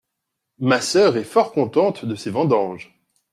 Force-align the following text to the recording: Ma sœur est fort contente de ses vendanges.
Ma 0.57 0.81
sœur 0.81 1.15
est 1.15 1.23
fort 1.23 1.51
contente 1.51 2.05
de 2.05 2.15
ses 2.15 2.31
vendanges. 2.31 2.91